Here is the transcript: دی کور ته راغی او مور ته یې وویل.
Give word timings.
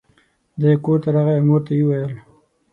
دی 0.59 0.71
کور 0.83 0.97
ته 1.03 1.09
راغی 1.15 1.35
او 1.37 1.45
مور 1.47 1.61
ته 1.65 1.71
یې 1.77 1.83
وویل. 1.85 2.13